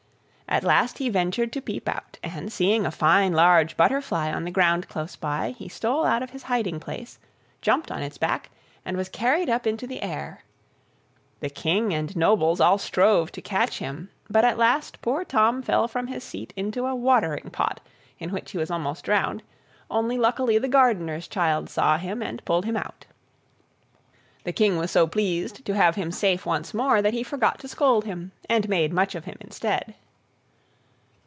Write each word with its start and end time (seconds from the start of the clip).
At 0.53 0.65
last 0.65 0.97
he 0.97 1.07
ventured 1.07 1.53
to 1.53 1.61
peep 1.61 1.87
out, 1.87 2.19
and, 2.21 2.51
seeing 2.51 2.85
a 2.85 2.91
fine 2.91 3.31
large 3.31 3.77
butterfly 3.77 4.33
on 4.33 4.43
the 4.43 4.51
ground 4.51 4.89
close 4.89 5.15
by, 5.15 5.55
he 5.57 5.69
stole 5.69 6.03
out 6.03 6.21
of 6.21 6.31
his 6.31 6.43
hiding 6.43 6.77
place, 6.77 7.19
jumped 7.61 7.89
on 7.89 8.01
its 8.03 8.17
back, 8.17 8.49
and 8.83 8.97
was 8.97 9.07
carried 9.07 9.49
up 9.49 9.65
into 9.65 9.87
the 9.87 10.01
air. 10.03 10.43
The 11.39 11.49
King 11.49 11.93
and 11.93 12.13
nobles 12.17 12.59
all 12.59 12.77
strove 12.77 13.31
to 13.31 13.41
catch 13.41 13.77
him, 13.79 14.09
but 14.29 14.43
at 14.43 14.57
last 14.57 15.01
poor 15.01 15.23
Tom 15.23 15.61
fell 15.61 15.87
from 15.87 16.07
his 16.07 16.21
seat 16.21 16.51
into 16.57 16.85
a 16.85 16.93
watering 16.97 17.49
pot, 17.49 17.79
in 18.19 18.31
which 18.31 18.51
he 18.51 18.57
was 18.57 18.69
almost 18.69 19.05
drowned, 19.05 19.43
only 19.89 20.17
luckily 20.17 20.57
the 20.57 20.67
gardener's 20.67 21.29
child 21.29 21.69
saw 21.69 21.97
him, 21.97 22.21
and 22.21 22.43
pulled 22.43 22.65
him 22.65 22.75
out. 22.75 23.05
The 24.43 24.51
King 24.51 24.75
was 24.75 24.91
so 24.91 25.07
pleased 25.07 25.63
to 25.65 25.75
have 25.75 25.95
him 25.95 26.11
safe 26.11 26.45
once 26.45 26.73
more 26.73 27.01
that 27.01 27.13
he 27.13 27.23
forgot 27.23 27.57
to 27.59 27.69
scold 27.69 28.03
him, 28.03 28.33
and 28.49 28.67
made 28.67 28.91
much 28.91 29.15
of 29.15 29.23
him 29.23 29.37
instead. 29.39 29.95